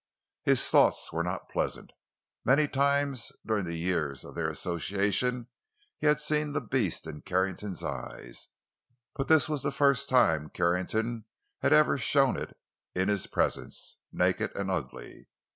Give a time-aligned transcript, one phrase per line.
[0.41, 1.91] His thoughts were not pleasant.
[2.43, 5.45] Many times during the years of their association
[5.95, 8.47] he had seen the beast in Carrington's eyes,
[9.13, 11.25] but this was the first time Carrington
[11.59, 12.57] had even shown it
[12.95, 15.27] in his presence, naked and ugly.